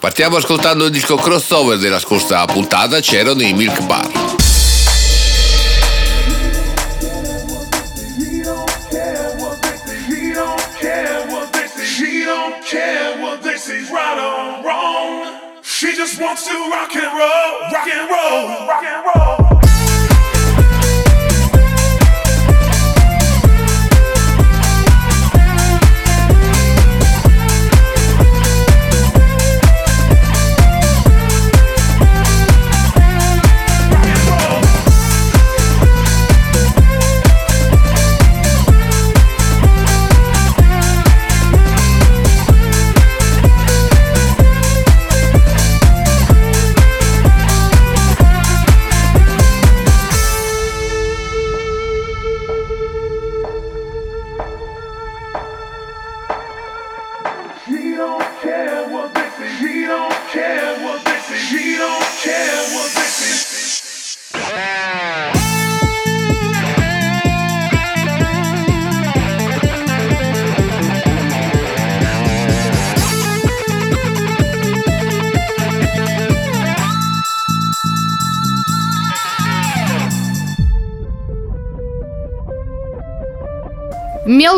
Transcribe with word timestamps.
Partiamo 0.00 0.36
ascoltando 0.36 0.86
il 0.86 0.90
disco 0.90 1.16
crossover 1.16 1.78
della 1.78 1.98
scorsa 1.98 2.44
puntata, 2.46 3.00
c'erano 3.00 3.42
i 3.42 3.52
Milk 3.52 3.82
Bar. 3.82 4.34
She 15.62 15.92
just 15.94 16.18
wants 16.18 16.46
to 16.46 16.54
rock 16.70 16.96
and 16.96 17.18
roll, 17.18 17.70
rock 17.70 17.86
and 17.86 18.08
roll, 18.08 18.66
rock 18.66 18.82
and 18.82 19.04
roll. 19.04 19.45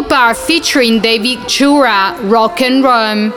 Bar 0.09 0.35
featuring 0.35 1.01
David 1.01 1.39
Chura. 1.41 2.17
Rock 2.31 2.63
and 2.63 2.83
Rome. 2.83 3.33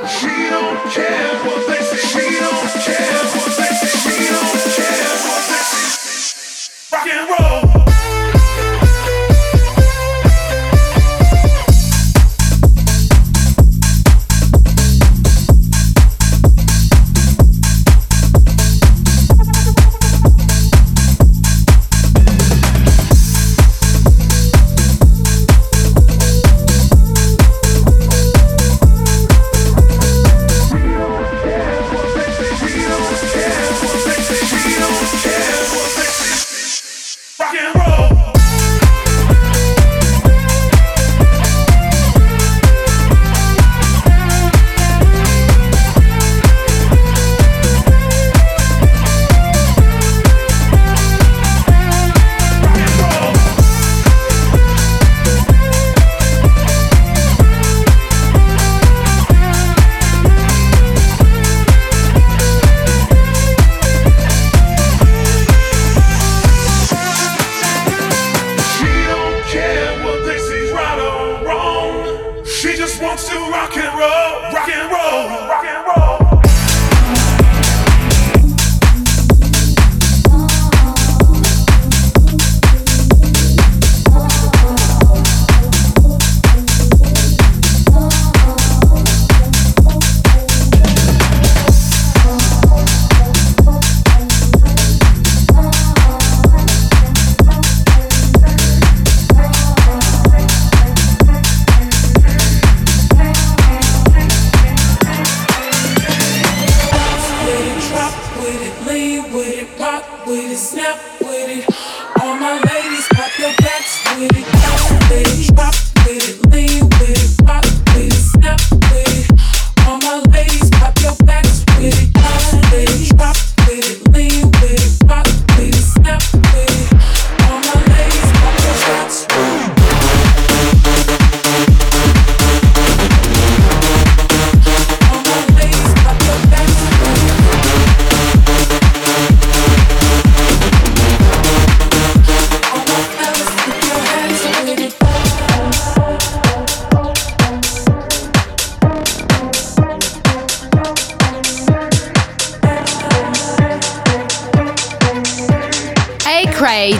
A 156.71 156.91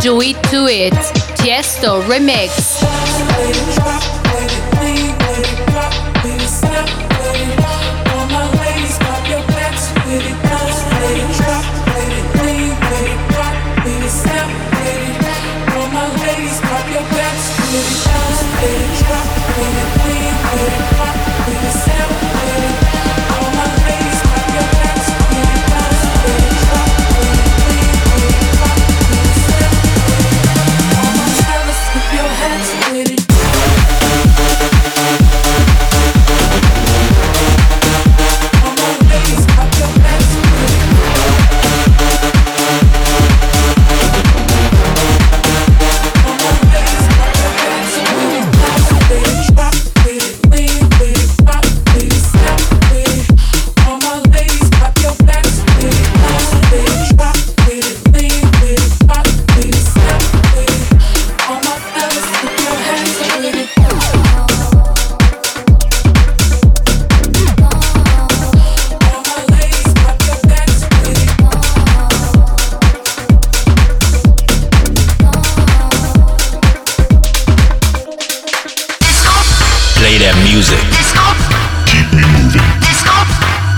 Do 0.00 0.22
It 0.22 0.42
Do 0.50 0.68
It. 0.68 0.94
Tiesto 1.36 2.00
Remix. 2.08 4.17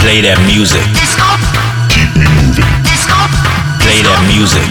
Play 0.00 0.23
that 0.23 0.38
music. 0.47 0.81
Play 3.81 4.02
that 4.02 4.23
music. 4.26 4.62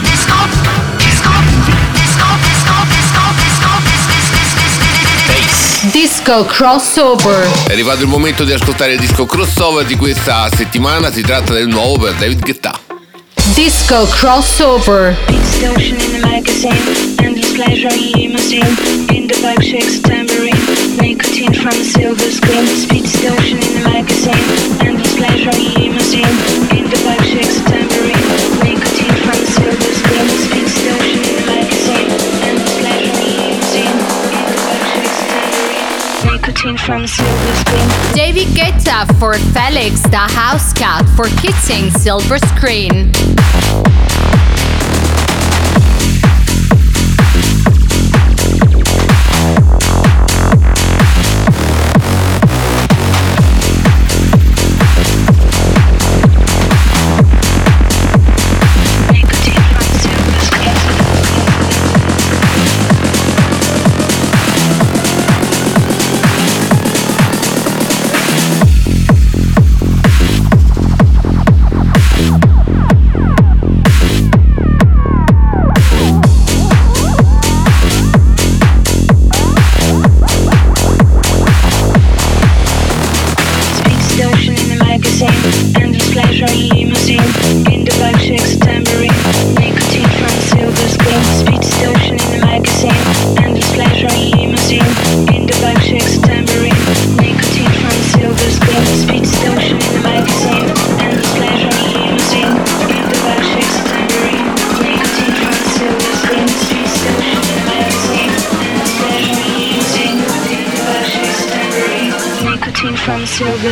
Disco. 5.92 6.46
Crossover. 6.46 7.48
È 7.68 7.72
arrivato 7.72 8.02
il 8.02 8.08
momento 8.08 8.44
di 8.44 8.54
ascoltare 8.54 8.94
il 8.94 9.00
disco 9.00 9.26
crossover 9.26 9.86
di 9.86 9.96
questa 9.96 10.50
settimana, 10.56 11.12
si 11.12 11.22
tratta 11.22 11.54
del 11.54 11.68
nuovo 11.68 11.98
per 11.98 12.16
David 12.16 12.40
Guetta. 12.40 12.80
Disco 13.54 14.08
crossover. 14.08 15.16
The 17.60 17.66
pleasure 17.66 17.92
limousine. 18.16 18.64
In 19.12 19.28
the 19.28 19.38
bike 19.44 19.62
shakes 19.62 20.00
tambourine, 20.00 20.56
nicotine 20.96 21.52
from 21.52 21.76
a 21.76 21.84
silver 21.84 22.32
screen. 22.32 22.64
Speed 22.72 23.04
distortion 23.04 23.60
in 23.60 23.74
the 23.76 23.84
magazine, 23.84 24.40
endless 24.80 25.12
pleasure 25.20 25.52
limousine. 25.52 26.24
In 26.72 26.88
the 26.88 26.96
bike 27.04 27.20
shakes 27.28 27.60
tambourine, 27.68 28.16
nicotine 28.64 29.12
from 29.28 29.36
a 29.36 29.48
silver 29.52 29.92
screen. 29.92 30.28
Speed 30.40 30.72
distortion 30.72 31.20
in 31.20 31.36
the 31.36 31.46
magazine, 31.52 32.08
endless 32.48 32.80
pleasure 32.80 33.12
limousine. 33.28 33.92
In 33.92 34.48
the 34.48 34.56
bike 34.64 34.88
shakes 34.96 35.20
tambourine, 35.28 36.32
nicotine 36.32 36.78
from 36.80 37.04
a 37.04 37.12
silver 37.12 37.54
screen. 37.60 37.88
David 38.16 38.48
Guetta 38.56 39.04
for 39.20 39.36
Felix 39.52 40.00
the 40.08 40.32
House 40.32 40.72
Cat 40.72 41.04
for 41.12 41.28
Kissing 41.44 41.92
Silver 41.92 42.40
Screen. 42.56 43.12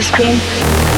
From 0.05 0.25
a 0.27 0.96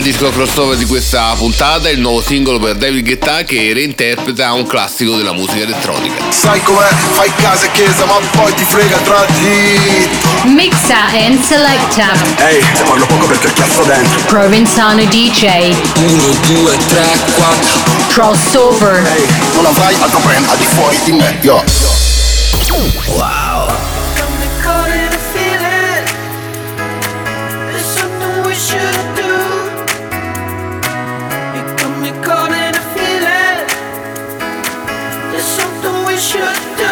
il 0.00 0.06
disco 0.06 0.30
crossover 0.30 0.78
di 0.78 0.86
questa 0.86 1.34
puntata, 1.36 1.90
il 1.90 2.00
nuovo 2.00 2.22
singolo 2.22 2.58
per 2.58 2.76
David 2.76 3.04
Guetta 3.04 3.44
che 3.44 3.70
reinterpreta 3.74 4.50
un 4.54 4.66
classico 4.66 5.14
della 5.14 5.34
musica 5.34 5.62
elettronica. 5.62 6.24
Sai 6.30 6.62
com'è? 6.62 6.88
Fai 6.88 7.30
casa 7.36 7.66
e 7.66 7.70
chiesa 7.72 8.06
ma 8.06 8.14
poi 8.30 8.54
ti 8.54 8.64
frega 8.64 8.96
tra 8.96 9.26
di 9.26 10.08
Mixa 10.54 11.04
and 11.12 11.42
selecta. 11.42 12.12
Ehi, 12.38 12.64
te 12.76 12.82
parlo 12.82 13.04
poco 13.04 13.26
perché 13.26 13.52
chiasso 13.52 13.82
dentro 13.82 14.20
Provenzano 14.22 15.04
DJ. 15.04 15.76
1, 15.96 16.22
2, 16.46 16.76
3, 16.86 17.06
4 17.34 17.80
Crossover. 18.08 19.06
Ehi, 19.06 19.26
non 19.54 19.66
avrai 19.66 19.94
altro 20.00 20.20
brand 20.20 20.48
al 20.48 20.56
di 20.56 20.64
fuori 20.64 20.98
di 21.04 21.12
me, 21.12 21.38
yo 21.42 21.62
Caught 22.66 23.29
should 36.20 36.76
do. 36.76 36.89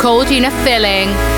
Surf 0.00 0.02
caught 0.02 0.30
in 0.30 0.44
a 0.44 0.50
filling. 0.64 1.29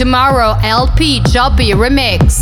Tomorrow 0.00 0.56
LP 0.62 1.20
Jobby 1.20 1.74
Remix. 1.74 2.39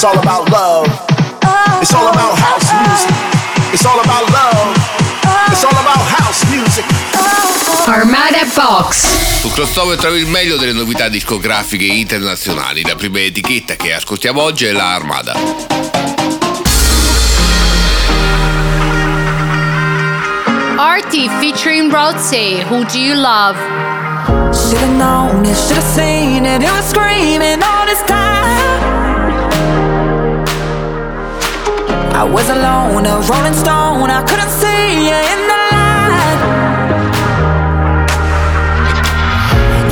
It's 0.00 0.04
all 0.04 0.16
about 0.18 0.48
love. 0.50 0.88
It's 1.80 1.92
all 1.92 2.08
about 2.08 2.38
house 2.38 2.72
music. 2.72 3.14
It's 3.72 3.84
all 3.84 4.00
about 4.00 4.30
love. 4.30 4.74
It's 5.50 5.62
all 5.62 5.72
about 5.72 6.00
house 6.00 6.44
music. 6.48 6.84
Armada 7.86 8.46
Box. 8.54 9.40
Su 9.40 9.50
crossover 9.50 9.98
trovi 9.98 10.20
il 10.20 10.26
meglio 10.26 10.56
delle 10.56 10.72
novità 10.72 11.08
discografiche 11.08 11.84
internazionali. 11.84 12.82
La 12.82 12.94
prima 12.94 13.20
etichetta 13.20 13.76
che 13.76 13.92
ascoltiamo 13.92 14.40
oggi 14.40 14.64
è 14.64 14.72
la 14.72 14.94
Armada. 14.94 15.34
Artie 20.76 21.28
featuring 21.40 21.92
Rotsy, 21.92 22.64
Who 22.68 22.84
Do 22.84 22.98
You 22.98 23.20
Love? 23.20 23.99
Should've 24.52 24.96
known 24.98 25.44
it, 25.44 25.56
should've 25.56 25.82
seen 25.82 26.44
it, 26.44 26.62
it 26.62 26.70
was 26.70 26.84
screaming 26.90 27.62
all 27.62 27.86
this 27.86 28.02
time. 28.02 28.80
I 32.20 32.24
was 32.24 32.48
alone, 32.50 33.06
a 33.06 33.16
rolling 33.30 33.54
stone. 33.54 34.10
I 34.10 34.22
couldn't 34.28 34.50
see 34.50 35.08
you 35.08 35.18
in 35.32 35.40
the 35.50 35.58
light. 35.72 36.40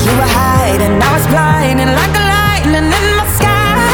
You 0.04 0.12
were 0.18 0.32
hiding, 0.40 1.00
I 1.00 1.10
was 1.16 1.26
blinding 1.32 1.90
like 1.98 2.12
the 2.18 2.24
lightning 2.34 2.90
in 2.98 3.06
my 3.16 3.26
sky. 3.38 3.88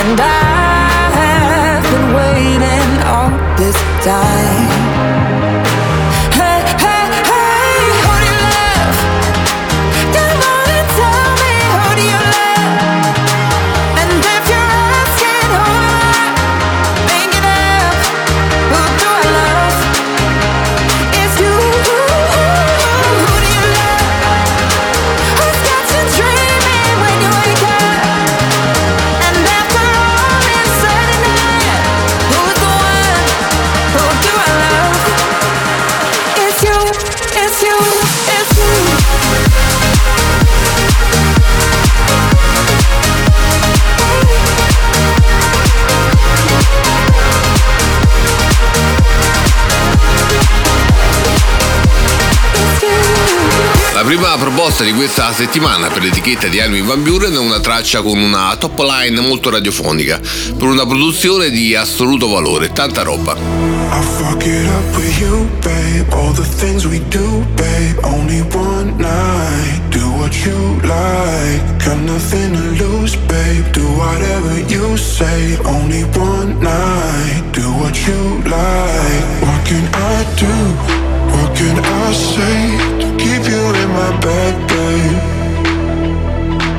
And 0.00 0.20
I 0.20 0.24
have 1.18 1.82
been 1.90 2.06
waiting 2.18 2.90
all 3.08 3.30
this 3.56 3.78
time. 4.04 4.37
Prima 54.08 54.38
proposta 54.38 54.84
di 54.84 54.94
questa 54.94 55.34
settimana 55.34 55.88
per 55.88 56.02
l'etichetta 56.02 56.46
di 56.46 56.58
Armin 56.58 56.86
Van 56.86 57.02
Buren 57.02 57.34
è 57.34 57.38
una 57.38 57.60
traccia 57.60 58.00
con 58.00 58.16
una 58.16 58.56
top 58.56 58.78
line 58.78 59.20
molto 59.20 59.50
radiofonica, 59.50 60.18
per 60.56 60.66
una 60.66 60.86
produzione 60.86 61.50
di 61.50 61.74
assoluto 61.74 62.26
valore, 62.26 62.72
tanta 62.72 63.02
roba. 63.02 63.34
What 79.42 79.66
can 79.66 79.84
I 79.92 80.24
do? 80.38 81.07
Can 81.58 81.76
I 81.76 82.12
say? 82.12 82.78
To 83.00 83.08
keep 83.18 83.42
you 83.50 83.62
in 83.82 83.88
my 83.90 84.10
bed, 84.20 84.54
babe. 84.70 85.18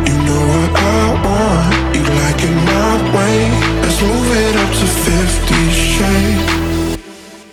You 0.08 0.16
know 0.26 0.44
what 0.52 0.72
I 0.80 1.04
want, 1.26 1.96
you 1.96 2.04
like 2.22 2.40
it 2.48 2.56
my 2.72 2.94
way. 3.14 3.40
Let's 3.84 4.02
move 4.02 4.32
it 4.46 4.56
up 4.64 4.72
to 4.80 4.88
50 4.88 5.70
shades. 5.92 6.98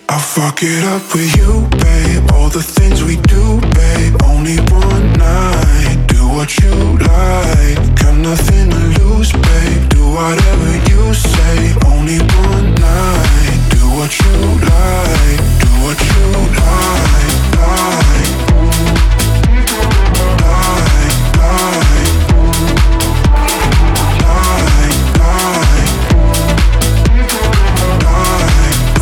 I'll 0.07 0.19
fuck 0.19 0.63
it 0.63 0.83
up 0.85 1.03
with 1.13 1.35
you, 1.35 1.67
babe. 1.83 2.31
All 2.31 2.47
the 2.47 2.63
things 2.63 3.03
we 3.03 3.17
do, 3.35 3.59
babe. 3.75 4.15
Only 4.23 4.55
one 4.71 5.11
night. 5.19 5.97
Do 6.07 6.29
what 6.29 6.57
you 6.59 6.75
like. 7.11 7.77
Got 7.99 8.15
nothing 8.29 8.69
to 8.69 8.81
lose, 9.03 9.33
babe. 9.33 9.89
Do 9.89 10.01
whatever 10.15 10.71
you 10.89 11.13
say. 11.13 11.75
Only 11.91 12.19
one 12.47 12.73
night. 12.75 13.56
Do 13.97 14.03
what 14.03 14.13
you 14.19 14.29
like. 14.61 15.41
Do 15.57 15.69
what 15.81 15.97
you 16.05 16.25
like. 16.53 17.37
like. 17.57 18.29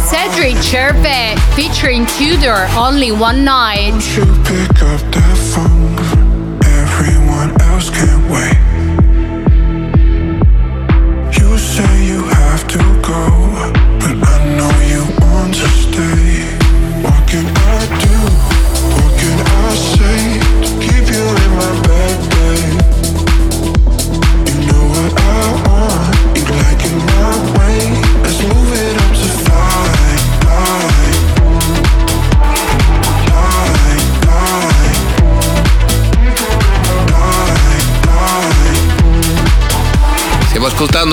Cedric 0.08 0.58
featuring 1.56 2.06
Tudor, 2.06 2.68
Only 2.78 3.12
One 3.12 3.44
Night. 3.44 4.00
You 4.16 4.24
pick 4.46 4.82
up 4.82 5.02
that 5.12 5.38
phone, 5.52 6.00
everyone 6.64 7.52
else 7.64 7.90
can 7.90 8.30
wait. 8.32 8.58
You 11.38 11.58
say 11.58 12.06
you 12.06 12.24
have 12.24 12.66
to 12.70 12.80
go, 13.02 13.85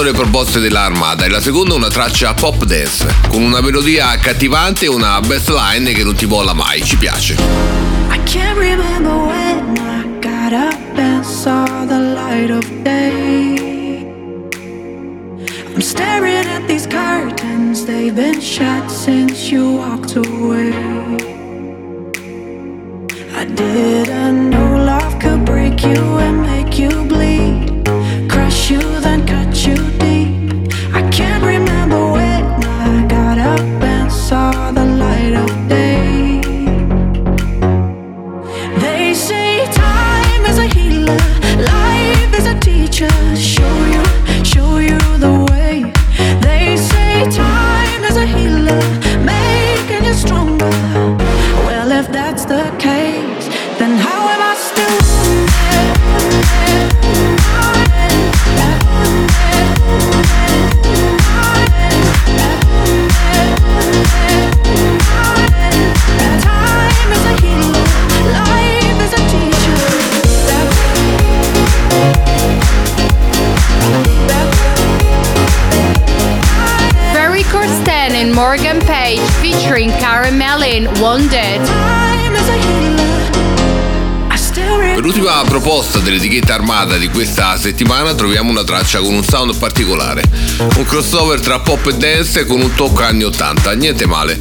ascoltando 0.03 0.05
le 0.05 0.13
proposte 0.13 0.61
dell'Armada 0.61 1.25
e 1.25 1.29
la 1.29 1.41
seconda 1.41 1.75
una 1.75 1.89
traccia 1.89 2.35
pop 2.35 2.65
dance, 2.65 3.07
con 3.29 3.43
una 3.43 3.61
melodia 3.61 4.09
accattivante 4.09 4.87
e 4.87 4.89
una 4.89 5.21
bassline 5.21 5.93
che 5.93 6.03
non 6.03 6.15
ti 6.15 6.27
molla 6.27 6.53
mai, 6.53 6.83
ci 6.83 6.97
piace. 6.97 7.35
I 8.11 8.19
can't 8.25 8.59
remember 8.59 9.15
when 9.15 9.77
I 9.79 10.05
got 10.21 10.53
up 10.53 10.99
and 10.99 11.25
saw 11.25 11.87
the 11.87 11.99
light 11.99 12.51
of 12.51 12.65
day. 12.83 14.05
I'm 15.75 15.81
staring 15.81 16.47
at 16.47 16.67
these 16.67 16.87
curtains, 16.87 17.85
they've 17.85 18.15
been 18.15 18.41
shut 18.41 18.91
since 18.91 19.51
you 19.51 19.77
walked 19.77 20.17
away. 20.17 20.73
I 23.35 23.45
didn't 23.45 24.51
know 24.51 24.85
love 24.85 25.19
could 25.19 25.45
break 25.45 25.83
you 25.83 26.19
and 26.19 26.42
proposta 85.63 86.01
dell'etichetta 86.01 86.55
armata 86.55 86.97
di 86.97 87.09
questa 87.09 87.57
settimana 87.57 88.15
troviamo 88.15 88.51
una 88.51 88.65
traccia 88.65 88.99
con 88.99 89.15
un 89.15 89.23
sound 89.23 89.57
particolare, 89.57 90.25
un 90.59 90.85
crossover 90.85 91.41
tra 91.41 91.61
pop 91.61 91.87
e 91.87 91.95
dance 91.95 92.45
con 92.47 92.61
un 92.61 92.75
tocco 92.75 93.05
anni 93.05 93.23
80, 93.23 93.73
niente 93.75 94.05
male. 94.07 94.37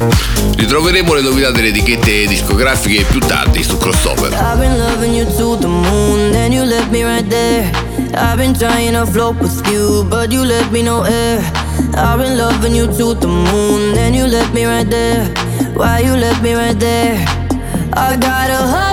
Ritroveremo 0.56 1.14
le 1.14 1.20
novità 1.20 1.52
delle 1.52 1.68
etichette 1.68 2.26
discografiche 2.26 3.04
più 3.04 3.20
tardi 3.20 3.62
su 3.62 3.78
crossover. 3.78 4.32
I 17.94 18.16
got 18.16 18.48
a 18.48 18.64
hopeless 18.64 18.91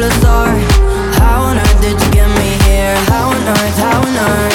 How 0.00 1.42
on 1.42 1.58
earth 1.58 1.80
did 1.80 2.00
you 2.00 2.10
get 2.12 2.28
me 2.38 2.56
here? 2.68 2.94
How 3.10 3.30
on 3.30 3.48
earth? 3.48 3.78
How 3.78 4.00
on 4.00 4.16
earth? 4.16 4.54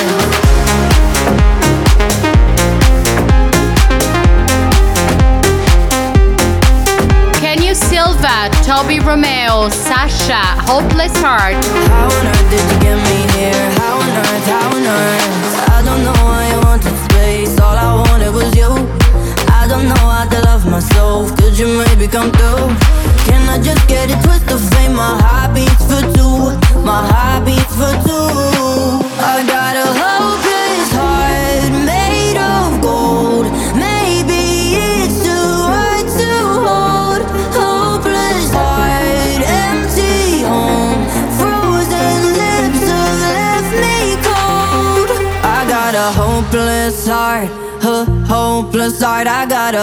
Kenny 7.42 7.74
Silva, 7.74 8.50
Toby 8.64 9.02
Romeo, 9.02 9.68
Sasha, 9.68 10.40
Hopeless 10.64 11.12
Heart. 11.18 12.23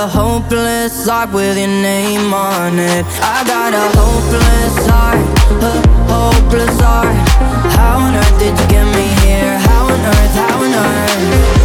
A 0.01 0.09
hopeless 0.09 1.07
heart 1.07 1.31
with 1.31 1.59
your 1.59 1.69
name 1.69 2.33
on 2.33 2.79
it. 2.79 3.05
I 3.21 3.45
got 3.45 3.75
a 3.75 3.87
hopeless 3.99 4.87
heart, 4.87 5.21
a 5.63 5.75
hopeless 6.11 6.81
heart. 6.81 7.15
How 7.77 7.99
on 8.07 8.15
earth 8.15 8.39
did 8.39 8.59
you 8.59 8.67
get 8.69 8.87
me 8.97 9.07
here? 9.21 9.59
How 9.59 9.85
on 9.85 10.01
earth? 10.01 10.35
How 10.35 10.65
on 10.65 10.73
earth? 10.73 11.60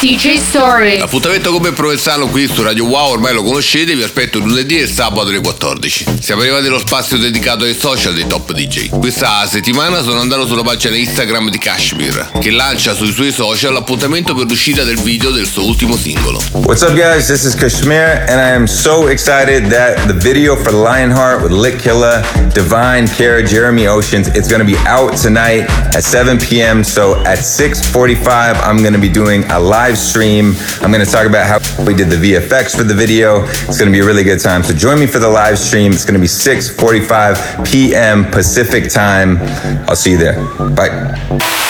DJ 0.00 0.36
Story. 0.36 0.96
L'appuntamento 0.96 1.52
come 1.52 1.72
Provenzano 1.72 2.26
qui 2.28 2.48
su 2.50 2.62
Radio 2.62 2.86
Wow 2.86 3.10
ormai 3.10 3.34
lo 3.34 3.42
conoscete, 3.42 3.94
vi 3.94 4.02
aspetto 4.02 4.38
lunedì 4.38 4.80
e 4.80 4.86
sabato 4.86 5.28
alle 5.28 5.40
14. 5.40 6.06
Siamo 6.18 6.40
arrivati 6.40 6.68
allo 6.68 6.78
spazio 6.78 7.18
dedicato 7.18 7.64
ai 7.64 7.76
social 7.78 8.14
dei 8.14 8.26
top 8.26 8.52
DJ. 8.52 8.98
Questa 8.98 9.46
settimana 9.46 10.00
sono 10.00 10.20
andato 10.20 10.46
sulla 10.46 10.62
pagina 10.62 10.96
Instagram 10.96 11.50
di 11.50 11.58
Kashmir, 11.58 12.30
che 12.40 12.50
lancia 12.50 12.94
sui 12.94 13.12
suoi 13.12 13.30
social 13.30 13.74
l'appuntamento 13.74 14.34
per 14.34 14.46
l'uscita 14.46 14.84
del 14.84 14.98
video 15.00 15.32
del 15.32 15.46
suo 15.46 15.64
ultimo 15.64 15.98
singolo. 15.98 16.42
What's 16.52 16.80
up, 16.80 16.94
guys? 16.94 17.26
This 17.26 17.44
is 17.44 17.54
Kashmir, 17.54 18.24
and 18.26 18.40
I 18.40 18.54
am 18.54 18.66
so 18.66 19.08
excited 19.08 19.68
that 19.68 20.06
the 20.06 20.14
video 20.14 20.56
for 20.56 20.72
Lionheart 20.72 21.42
with 21.42 21.52
Lit 21.52 21.76
Killa, 21.76 22.24
Divine, 22.54 23.06
Kara, 23.06 23.42
Jeremy 23.42 23.86
Oceans, 23.86 24.28
it's 24.28 24.48
going 24.48 24.60
to 24.60 24.66
be 24.66 24.78
out 24.86 25.14
tonight 25.18 25.68
at 25.94 26.04
7 26.04 26.38
p.m. 26.38 26.82
So 26.82 27.22
at 27.26 27.40
6:45, 27.40 28.56
I'm 28.64 28.78
going 28.78 28.94
to 28.94 28.98
be 28.98 29.10
doing 29.10 29.44
a 29.50 29.60
live 29.60 29.88
stream. 30.00 30.54
I'm 30.80 30.90
going 30.90 31.04
to 31.04 31.10
talk 31.10 31.26
about 31.26 31.46
how 31.46 31.84
we 31.84 31.94
did 31.94 32.08
the 32.08 32.16
VFX 32.16 32.76
for 32.76 32.84
the 32.84 32.94
video. 32.94 33.44
It's 33.44 33.78
going 33.78 33.90
to 33.90 33.92
be 33.92 34.00
a 34.00 34.06
really 34.06 34.24
good 34.24 34.40
time. 34.40 34.62
So 34.62 34.74
join 34.74 34.98
me 34.98 35.06
for 35.06 35.18
the 35.18 35.28
live 35.28 35.58
stream. 35.58 35.92
It's 35.92 36.04
going 36.04 36.14
to 36.14 36.20
be 36.20 36.26
6:45 36.26 37.70
p.m. 37.70 38.24
Pacific 38.30 38.90
time. 38.90 39.38
I'll 39.88 39.96
see 39.96 40.12
you 40.12 40.18
there. 40.18 40.42
Bye. 40.70 41.69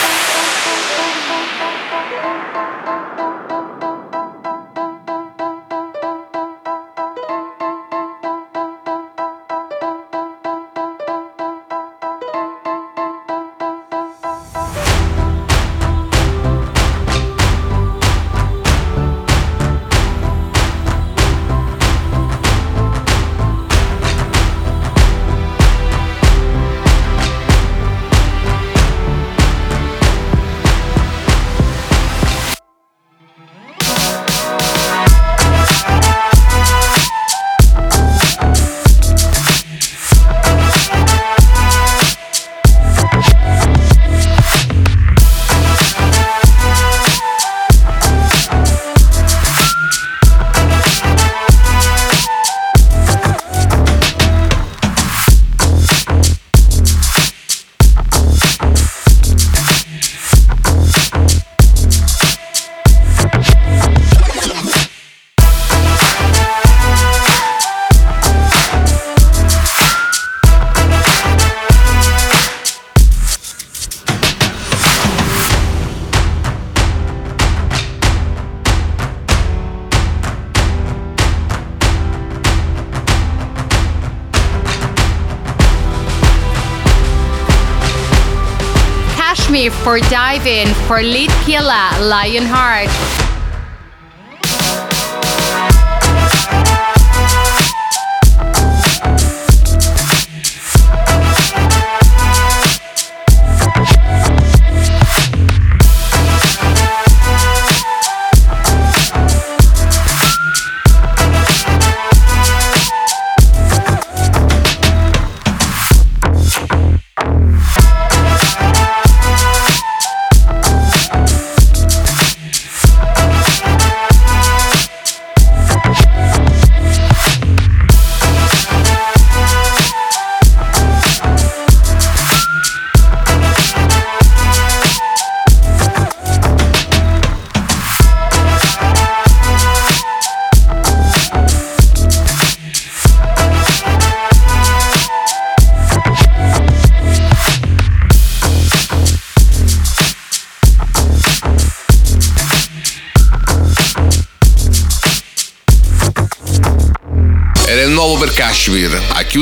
For 89.68 90.00
diving 90.00 90.68
for 90.86 91.02
Lead 91.02 91.28
Killer 91.44 91.90
Lionheart. 92.00 93.29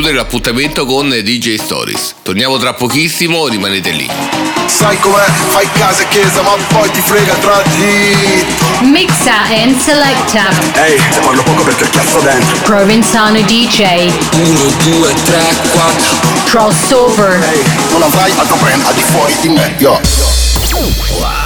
Chiudere 0.09 0.25
l'appuntamento 0.25 0.87
con 0.87 1.11
DJ 1.11 1.57
Stories. 1.57 2.15
Torniamo 2.23 2.57
tra 2.57 2.73
pochissimo, 2.73 3.47
rimanete 3.47 3.91
lì. 3.91 4.09
Sai 4.65 4.99
com'è? 5.01 5.27
Fai 5.49 5.69
casa 5.73 6.01
e 6.01 6.09
chiesa, 6.09 6.41
ma 6.41 6.53
poi 6.73 6.91
ti 6.91 7.01
frega 7.03 7.35
tra 7.35 7.63
di. 7.77 8.47
Mixa 8.87 9.43
and 9.51 9.79
selecta. 9.79 10.49
Ehi, 10.83 10.99
se 11.13 11.21
parlo 11.21 11.43
poco 11.43 11.63
perché 11.63 11.91
cazzo 11.91 12.21
dentro. 12.21 12.57
Provenzano 12.63 13.39
DJ. 13.43 14.11
1, 14.33 14.73
2, 14.85 15.15
3, 15.25 15.57
4. 15.73 16.17
Crossover. 16.47 17.43
Ehi, 17.43 17.63
non 17.91 18.01
avrai 18.01 18.33
altro 18.35 18.57
brand 18.57 18.83
al 18.87 18.95
di 18.95 19.03
fuori 19.03 19.37
di 19.43 19.49
me, 19.51 19.75
yo. 19.77 20.01
I 20.01 21.38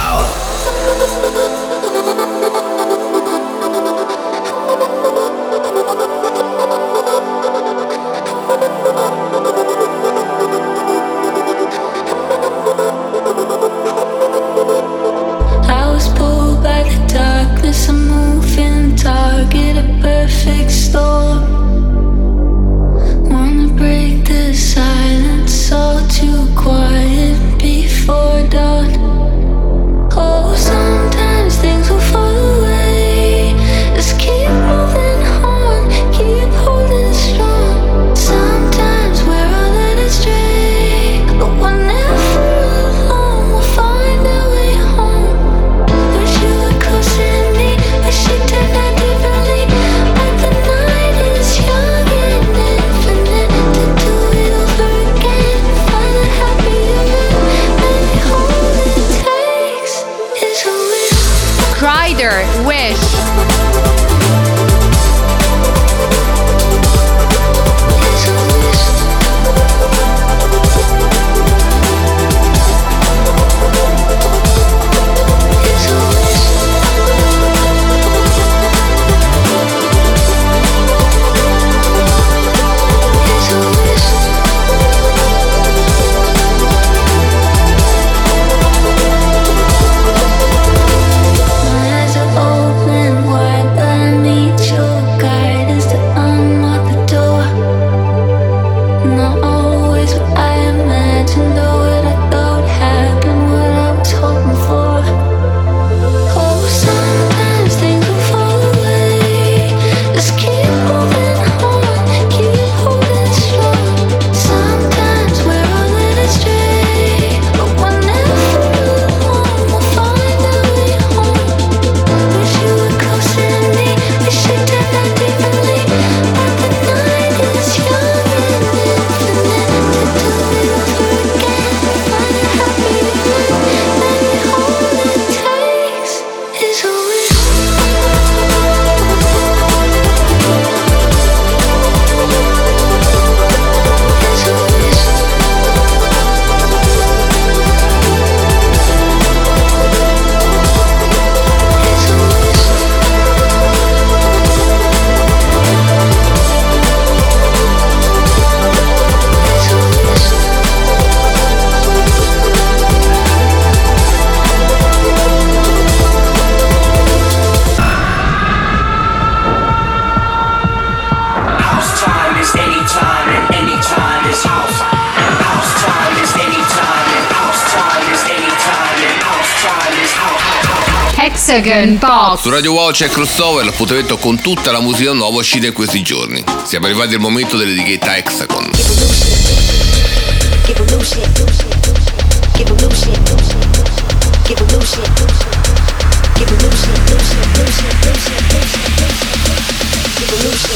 Hexagon 181.45 181.97
Box. 181.97 182.39
Su 182.39 182.49
Radio 182.49 182.71
Wow 182.71 182.91
c'è 182.91 183.09
crossover, 183.09 183.65
l'appuntamento 183.65 184.15
con 184.15 184.39
tutta 184.39 184.71
la 184.71 184.79
musica 184.79 185.11
nuova 185.11 185.39
uscita 185.39 185.67
in 185.67 185.73
questi 185.73 186.01
giorni. 186.01 186.41
Siamo 186.63 186.85
arrivati 186.85 187.15
al 187.15 187.19
momento 187.19 187.57
dell'etichetta 187.57 188.15
Hexagon. 188.15 188.69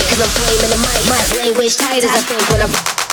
Cause 0.09 0.19
I'm 0.19 0.27
flaming 0.27 0.69
the 0.69 0.77
mic, 0.79 1.05
my 1.07 1.23
brain 1.33 1.55
waves 1.55 1.77
tight 1.77 2.03
as 2.03 2.11
I 2.11 2.19
think 2.19 2.41
when 2.49 2.61
I 2.61 3.06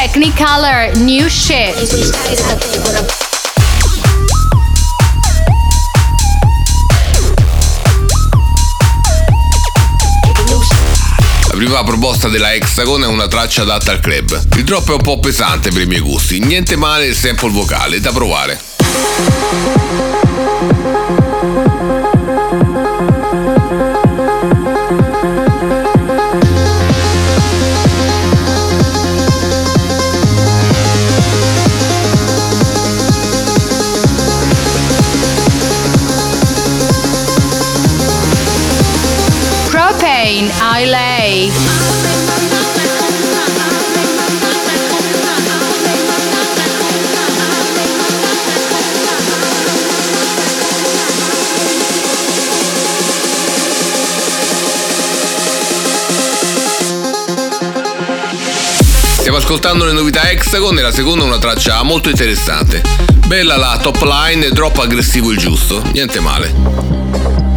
Technicolor, 0.00 0.96
new 0.98 1.26
shit. 1.26 1.74
La 11.48 11.56
prima 11.56 11.82
proposta 11.82 12.28
della 12.28 12.52
Hexagon 12.52 13.02
è 13.02 13.06
una 13.06 13.26
traccia 13.26 13.62
adatta 13.62 13.90
al 13.90 13.98
club. 13.98 14.40
Il 14.54 14.62
drop 14.62 14.88
è 14.88 14.94
un 14.94 15.02
po' 15.02 15.18
pesante 15.18 15.70
per 15.72 15.82
i 15.82 15.86
miei 15.86 15.98
gusti, 15.98 16.38
niente 16.38 16.76
male 16.76 17.06
il 17.06 17.16
sample 17.16 17.50
vocale, 17.50 17.98
da 17.98 18.12
provare. 18.12 19.87
Stiamo 59.28 59.44
ascoltando 59.44 59.84
le 59.84 59.92
novità 59.92 60.30
Hexagon 60.30 60.78
e 60.78 60.80
la 60.80 60.90
seconda 60.90 61.22
è 61.22 61.26
una 61.26 61.36
traccia 61.36 61.82
molto 61.82 62.08
interessante. 62.08 62.80
Bella 63.26 63.58
la 63.58 63.78
top 63.78 64.00
line, 64.00 64.48
troppo 64.52 64.80
aggressivo 64.80 65.30
il 65.30 65.36
giusto, 65.36 65.82
niente 65.92 66.18
male. 66.18 67.47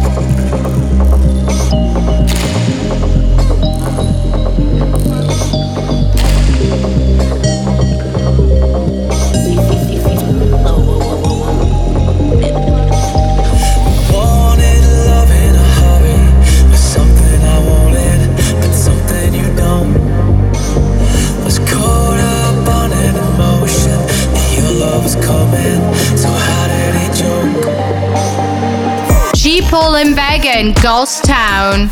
Town. 31.72 31.90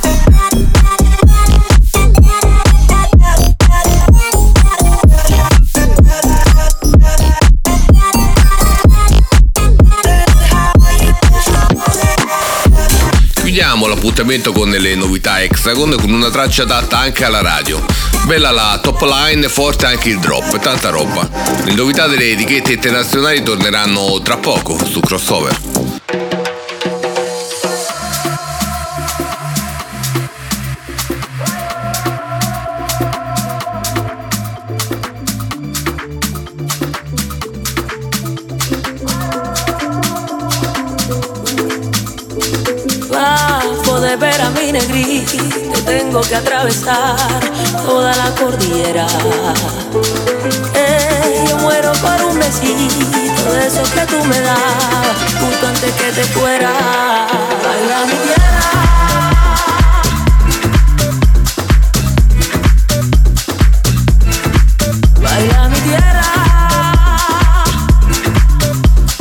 Chiudiamo 13.35 13.87
l'appuntamento 13.87 14.53
con 14.53 14.69
le 14.69 14.95
novità 14.95 15.41
Hexagon 15.41 15.97
con 15.99 16.13
una 16.13 16.31
traccia 16.31 16.63
adatta 16.63 16.99
anche 16.99 17.25
alla 17.25 17.41
radio. 17.41 17.83
Bella 18.27 18.51
la 18.51 18.79
top 18.83 19.01
line, 19.03 19.49
forte 19.49 19.87
anche 19.87 20.11
il 20.11 20.19
drop, 20.19 20.59
tanta 20.59 20.91
roba. 20.91 21.29
Le 21.65 21.73
novità 21.73 22.07
delle 22.07 22.31
etichette 22.31 22.73
internazionali 22.73 23.43
torneranno 23.43 24.21
tra 24.23 24.37
poco 24.37 24.79
su 24.85 25.01
crossover. 25.01 25.70
Tengo 45.91 46.21
que 46.21 46.37
atravesar 46.37 47.41
toda 47.85 48.15
la 48.15 48.31
cordillera. 48.37 49.07
Eh, 50.73 51.45
yo 51.49 51.57
muero 51.59 51.91
por 51.95 52.27
un 52.27 52.39
besito 52.39 53.53
de 53.53 53.67
esos 53.67 53.89
que 53.91 54.07
tú 54.07 54.25
me 54.25 54.41
dabas 54.41 55.17
justo 55.41 55.67
antes 55.67 55.93
que 55.95 56.13
te 56.13 56.25
fuera. 56.27 56.71
Baila 57.65 58.07
mi 58.07 58.19
tierra. 58.25 58.61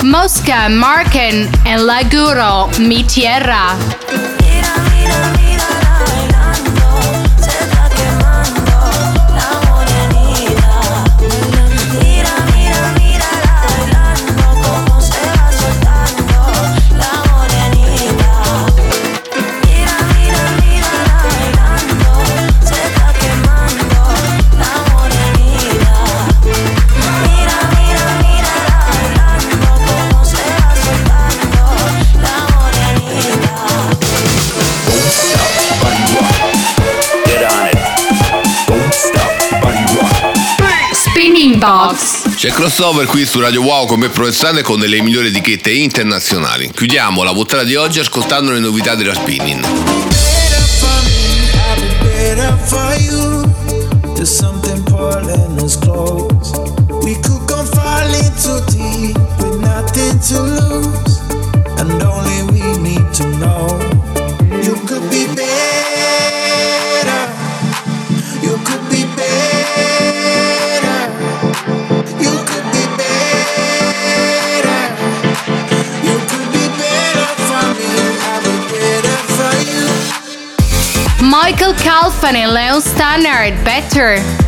Mosca, 0.04 0.70
Marken, 0.70 1.50
and 1.66 1.82
Laguro, 1.88 2.70
Mi 2.78 3.04
Tierra. 3.04 3.76
Box. 41.60 42.36
C'è 42.36 42.52
crossover 42.52 43.06
qui 43.06 43.26
su 43.26 43.42
Radio 43.42 43.62
Wow 43.62 43.86
con 43.86 44.00
me 44.00 44.08
Provenzano 44.08 44.60
e 44.60 44.62
con 44.62 44.80
le 44.80 45.02
migliori 45.02 45.28
etichette 45.28 45.72
internazionali. 45.72 46.72
Chiudiamo 46.74 47.22
la 47.22 47.34
puntata 47.34 47.64
di 47.64 47.76
oggi 47.76 48.00
ascoltando 48.00 48.52
le 48.52 48.60
novità 48.60 48.96
della 48.96 49.14
spinning. 49.14 49.66
and 61.80 62.04
only 62.04 62.44
we 62.52 62.78
need 62.80 63.14
to 63.14 63.24
know. 63.38 63.99
You. 81.70 81.80
Michael 81.80 81.92
Calfan 81.92 82.34
and 82.34 82.54
Leon 82.54 82.82
Stannard, 82.82 83.64
Better. 83.64 84.39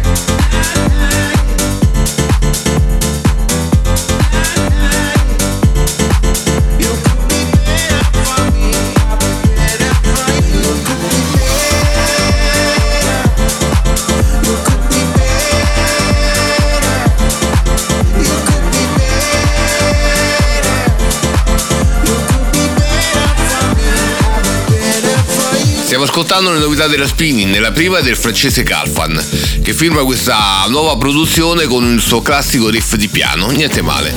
Stiamo 26.02 26.20
ascoltando 26.20 26.52
le 26.52 26.58
novità 26.66 26.88
della 26.88 27.06
spinning, 27.06 27.60
la 27.60 27.72
prima 27.72 28.00
è 28.00 28.02
del 28.02 28.16
francese 28.16 28.64
Calfan, 28.64 29.24
che 29.62 29.72
firma 29.72 30.04
questa 30.04 30.66
nuova 30.68 30.98
produzione 30.98 31.68
con 31.68 31.84
il 31.94 32.02
suo 32.02 32.24
classico 32.24 32.70
riff 32.70 32.96
di 32.96 33.08
piano, 33.08 33.52
niente 33.52 33.84
male. 33.84 34.12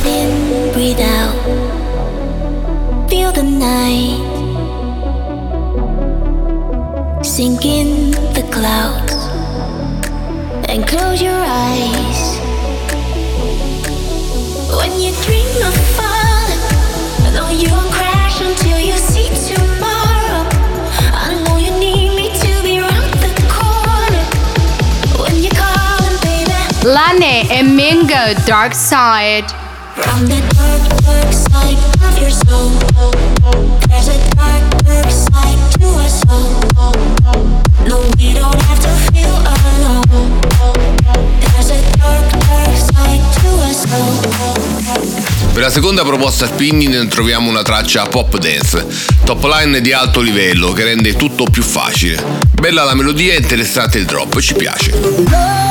breathe 0.72 1.04
Lane 26.84 27.48
e 27.48 27.62
Mingo 27.62 28.14
Dark 28.44 28.74
Side. 28.74 29.46
From 29.94 30.26
the 30.26 30.38
dark, 30.52 30.86
dark 31.00 31.32
side 31.32 31.78
of 32.02 32.18
your 32.18 32.30
soul, 32.30 32.70
there's 33.88 34.08
a 34.08 34.18
dark, 34.34 34.60
dark 34.84 35.10
side 35.10 35.56
to 35.78 35.86
us 36.04 36.20
all. 36.28 36.44
No, 37.86 38.02
we 38.18 38.34
don't 38.34 38.60
have 38.64 38.78
to 38.80 38.88
feel 39.10 39.32
alone. 39.32 40.02
There's 41.40 41.70
a 41.70 41.80
dark, 41.96 42.30
dark 42.48 42.76
side 42.76 43.24
to 43.40 43.48
us 43.64 43.86
all. 43.90 45.52
Per 45.54 45.62
la 45.62 45.70
seconda 45.70 46.02
proposta 46.02 46.46
spinning 46.46 47.08
troviamo 47.08 47.48
una 47.48 47.62
traccia 47.62 48.04
pop 48.04 48.36
dance, 48.36 48.86
top 49.24 49.42
line 49.44 49.80
di 49.80 49.94
alto 49.94 50.20
livello 50.20 50.72
che 50.72 50.84
rende 50.84 51.16
tutto 51.16 51.44
più 51.44 51.62
facile. 51.62 52.22
Bella 52.52 52.84
la 52.84 52.94
melodia 52.94 53.32
e 53.32 53.38
interessante 53.38 53.96
il 53.96 54.04
drop, 54.04 54.38
ci 54.40 54.52
piace. 54.52 55.62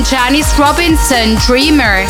And 0.00 0.06
Janice 0.06 0.56
Robinson 0.56 1.34
Dreamer. 1.46 2.06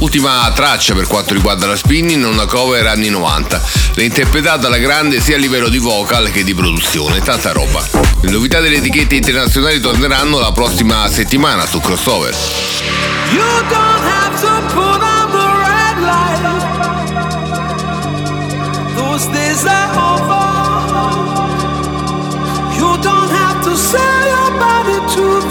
Ultima 0.00 0.50
traccia 0.54 0.94
per 0.94 1.06
quanto 1.06 1.32
riguarda 1.32 1.66
la 1.66 1.76
spinning, 1.76 2.24
una 2.24 2.46
cover 2.46 2.86
anni 2.86 3.08
90, 3.08 3.62
reinterpretata 3.94 4.66
alla 4.66 4.78
grande 4.78 5.20
sia 5.20 5.36
a 5.36 5.38
livello 5.38 5.68
di 5.68 5.78
vocal 5.78 6.30
che 6.30 6.44
di 6.44 6.54
produzione, 6.54 7.20
tanta 7.20 7.52
roba. 7.52 7.84
Le 8.20 8.30
novità 8.30 8.60
delle 8.60 8.76
etichette 8.76 9.14
internazionali 9.14 9.80
torneranno 9.80 10.38
la 10.38 10.52
prossima 10.52 11.08
settimana 11.08 11.66
su 11.66 11.80
Crossover. 11.80 12.34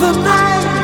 The 0.05 0.11
night. 0.21 0.74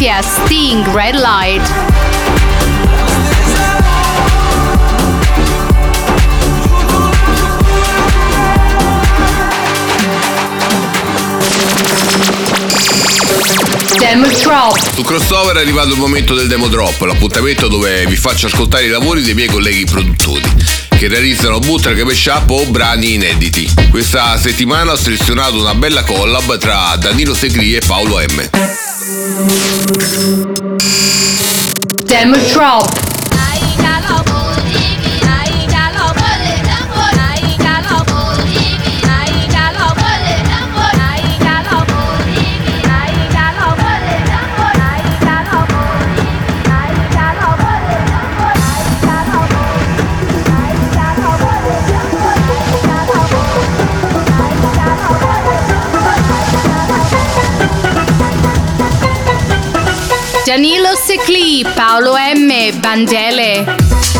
Mafia 0.00 0.22
Sting 0.22 0.82
Red 0.94 1.14
Light. 1.14 1.60
Demo 13.98 14.26
Drop. 14.28 14.94
Su 14.94 15.02
Crossover 15.02 15.56
è 15.56 15.60
arrivato 15.60 15.90
il 15.90 15.98
momento 15.98 16.32
del 16.32 16.48
demo 16.48 16.68
drop, 16.68 16.98
l'appuntamento 17.02 17.68
dove 17.68 18.06
vi 18.06 18.16
faccio 18.16 18.46
ascoltare 18.46 18.86
i 18.86 18.88
lavori 18.88 19.20
dei 19.20 19.34
miei 19.34 19.48
colleghi 19.48 19.84
produttori 19.84 20.48
che 20.96 21.08
realizzano 21.08 21.58
bootleg 21.58 22.00
mashup 22.00 22.48
o 22.48 22.64
brani 22.70 23.14
inediti. 23.14 23.70
Questa 23.90 24.38
settimana 24.38 24.92
ho 24.92 24.96
selezionato 24.96 25.60
una 25.60 25.74
bella 25.74 26.04
collab 26.04 26.56
tra 26.56 26.96
Danilo 26.96 27.34
Segri 27.34 27.74
e 27.74 27.82
Paolo 27.86 28.16
M. 28.16 28.89
Demo 32.06 32.36
Drop. 32.52 33.09
Danilo 60.50 60.96
Secli, 60.96 61.64
Paolo 61.76 62.16
M, 62.16 62.72
Bandele. 62.80 64.19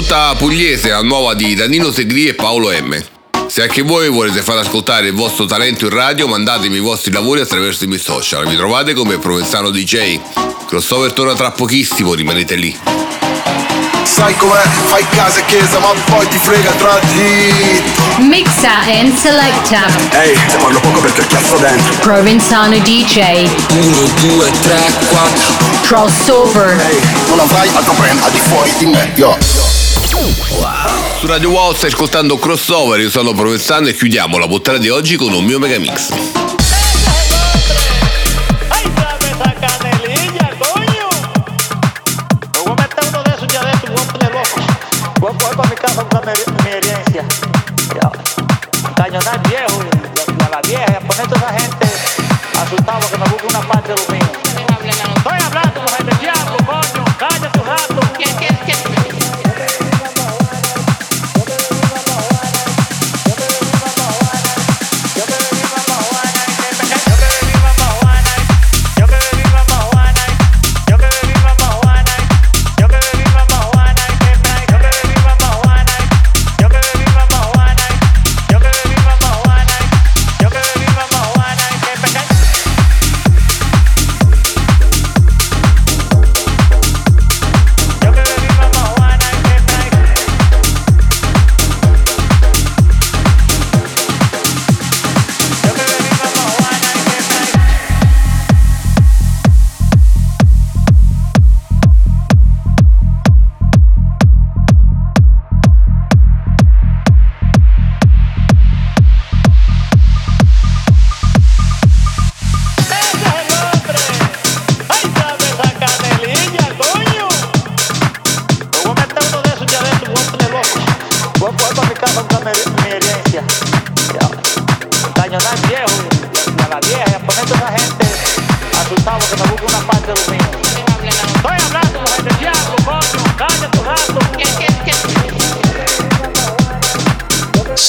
tutta 0.00 0.34
pugliese 0.34 0.88
la 0.88 1.02
nuova 1.02 1.34
di 1.34 1.54
Danilo 1.54 1.92
Segri 1.92 2.26
e 2.26 2.34
Paolo 2.34 2.72
M. 2.72 3.00
Se 3.46 3.62
anche 3.62 3.82
voi 3.82 4.08
volete 4.08 4.42
far 4.42 4.58
ascoltare 4.58 5.06
il 5.06 5.14
vostro 5.14 5.44
talento 5.44 5.84
in 5.84 5.92
radio, 5.92 6.26
mandatemi 6.26 6.78
i 6.78 6.80
vostri 6.80 7.12
lavori 7.12 7.40
attraverso 7.40 7.84
i 7.84 7.86
miei 7.86 8.00
social. 8.00 8.44
Mi 8.48 8.56
trovate 8.56 8.92
come 8.92 9.18
Provenzano 9.18 9.70
DJ. 9.70 10.18
Crossover 10.66 11.12
torna 11.12 11.34
tra 11.34 11.52
pochissimo, 11.52 12.12
rimanete 12.14 12.56
lì. 12.56 12.76
Sai 14.02 14.34
com'è? 14.36 14.62
Fai 14.86 15.06
casa 15.10 15.38
e 15.38 15.44
chiesa, 15.44 15.78
ma 15.78 15.92
poi 16.06 16.26
ti 16.26 16.38
frega 16.38 16.72
tra 16.72 16.98
di. 17.12 17.80
Mixa 18.18 18.80
and 18.98 19.16
selecta. 19.16 19.86
Ehi, 20.10 20.30
hey, 20.30 20.36
se 20.50 20.56
parlo 20.56 20.80
poco 20.80 20.98
perché 20.98 21.24
chiasso 21.28 21.56
dentro. 21.58 21.94
Provenzano 22.00 22.76
DJ. 22.78 23.48
1, 23.70 24.10
2, 24.20 24.50
3, 24.60 24.80
4. 25.08 25.54
Crossover. 25.82 26.80
Ehi, 26.80 26.96
hey, 26.96 27.00
non 27.28 27.38
avrai 27.38 27.68
altro 27.72 27.92
brand 27.92 28.20
al 28.24 28.32
di 28.32 28.40
fuori 28.40 28.72
di 28.78 28.86
me, 28.86 29.12
yo. 29.14 29.53
Su 30.24 31.26
Radio 31.26 31.50
Wow 31.50 31.74
stai 31.74 31.90
ascoltando 31.90 32.38
Crossover, 32.38 32.98
io 32.98 33.10
sono 33.10 33.34
Provenzano 33.34 33.88
e 33.88 33.94
chiudiamo 33.94 34.38
la 34.38 34.46
puntata 34.46 34.78
di 34.78 34.88
oggi 34.88 35.16
con 35.16 35.34
un 35.34 35.44
mio 35.44 35.58
megamix. 35.58 36.08
Cañonar 48.96 49.40
viejo, 49.48 49.82
la, 50.38 50.48
la, 50.48 50.60
vieja, 50.62 51.00
poner 51.06 51.26
toda 51.28 51.40
esa 51.40 51.60
gente 51.60 51.86
asustado 52.58 53.10
que 53.10 53.18
me 53.18 53.24
busque 53.28 53.46
una 53.48 53.60
parte 53.60 53.88
de 53.92 53.96
los 53.96 54.23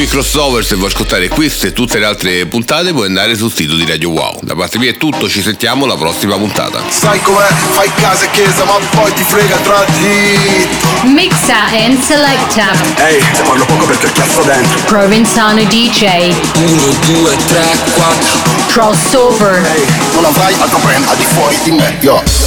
Qui 0.00 0.08
crossover, 0.08 0.64
se 0.64 0.76
vuoi 0.76 0.88
ascoltare 0.88 1.28
queste 1.28 1.68
e 1.68 1.72
tutte 1.74 1.98
le 1.98 2.06
altre 2.06 2.46
puntate 2.46 2.92
puoi 2.92 3.04
andare 3.04 3.36
sul 3.36 3.52
sito 3.52 3.76
di 3.76 3.84
Radio 3.84 4.08
Wow. 4.08 4.38
Da 4.40 4.54
parte 4.54 4.78
mia 4.78 4.88
è 4.88 4.96
tutto, 4.96 5.28
ci 5.28 5.42
sentiamo 5.42 5.84
alla 5.84 5.96
prossima 5.96 6.36
puntata. 6.36 6.82
Sai 6.88 7.20
com'è? 7.20 7.46
Fai 7.72 7.90
casa 7.96 8.24
e 8.24 8.30
chiesa, 8.30 8.64
ma 8.64 8.78
poi 8.92 9.12
ti 9.12 9.22
frega 9.22 9.56
tra 9.56 9.84
di. 9.98 10.68
Mixa 11.12 11.66
and 11.84 12.00
selecta. 12.00 12.72
Ehi, 12.96 13.20
se 13.34 13.42
parlo 13.42 13.66
poco 13.66 13.84
perché 13.84 14.10
cazzo 14.12 14.40
dentro. 14.40 14.80
Provenzano 14.86 15.62
DJ. 15.64 16.34
1, 16.54 16.82
2, 17.06 17.36
3, 17.36 17.78
4. 17.92 18.38
Crossover. 18.68 19.66
Ehi, 19.66 19.84
non 20.14 20.24
avrai 20.24 20.54
altro 20.58 20.78
brand 20.78 21.06
al 21.08 21.16
di 21.16 21.24
fuori 21.24 21.58
di 21.62 21.72
me, 21.72 21.98
yo. 22.00 22.39